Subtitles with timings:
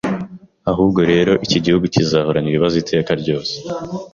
[0.71, 3.55] ahubwo rero iki gihugu kizahoran’ibibazo iteka ryose